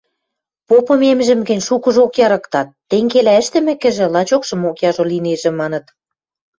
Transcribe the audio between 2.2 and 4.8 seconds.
ярыктат: «Тенгелӓ ӹштӹмӹкӹжӹ, лачокшымок